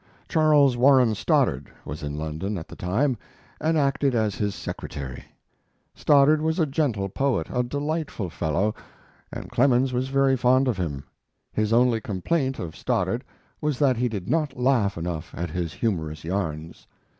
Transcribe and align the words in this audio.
Charles 0.27 0.75
Warren 0.77 1.13
Stoddard 1.13 1.69
was 1.85 2.01
in 2.01 2.17
London 2.17 2.57
at 2.57 2.67
the 2.67 2.75
time, 2.75 3.17
and 3.59 3.77
acted 3.77 4.15
as 4.15 4.33
his 4.33 4.55
secretary. 4.55 5.25
Stoddard 5.93 6.41
was 6.41 6.57
a 6.57 6.65
gentle 6.65 7.07
poet, 7.07 7.45
a 7.53 7.61
delightful 7.61 8.27
fellow, 8.31 8.73
and 9.31 9.51
Clemens 9.51 9.93
was 9.93 10.07
very 10.09 10.35
fond 10.35 10.67
of 10.67 10.77
him. 10.77 11.03
His 11.53 11.71
only 11.71 12.01
complaint 12.01 12.57
of 12.57 12.75
Stoddard 12.75 13.23
was 13.61 13.77
that 13.77 13.97
he 13.97 14.09
did 14.09 14.27
not 14.27 14.57
laugh 14.57 14.97
enough 14.97 15.35
at 15.37 15.51
his 15.51 15.71
humorous 15.71 16.23
yarns. 16.23 16.87